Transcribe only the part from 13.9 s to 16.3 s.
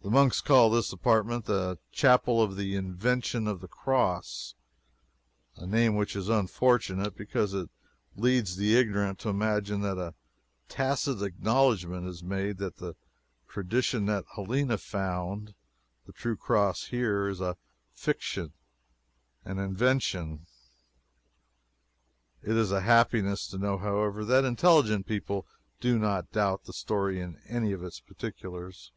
that Helena found the